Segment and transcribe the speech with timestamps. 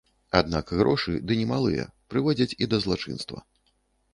[0.37, 3.37] Аднак грошы, ды немалыя, прыводзяць і да злачынства.